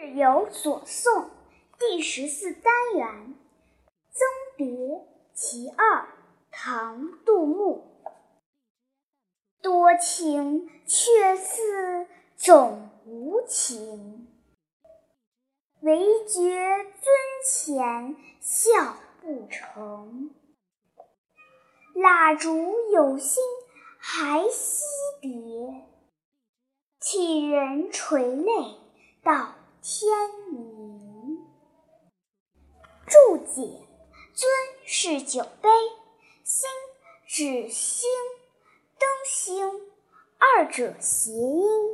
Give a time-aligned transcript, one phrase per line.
[0.00, 1.26] 日有所诵
[1.76, 3.08] 第十四单元
[4.12, 6.02] 《赠别其二》
[6.52, 7.84] 唐·杜牧。
[9.60, 12.06] 多情却似
[12.36, 14.28] 总无情，
[15.80, 17.10] 唯觉樽
[17.44, 20.30] 前笑不成。
[21.92, 23.42] 蜡烛有心
[23.98, 24.84] 还惜
[25.20, 25.84] 别，
[27.00, 28.52] 替人垂泪
[29.24, 29.57] 到。
[29.80, 30.10] 天
[30.50, 31.46] 明。
[33.06, 33.86] 注解：
[34.34, 34.50] 尊
[34.84, 35.68] 是酒杯，
[36.44, 36.68] 星
[37.26, 38.08] 指星、
[38.98, 39.70] 灯星，
[40.38, 41.87] 二者谐音。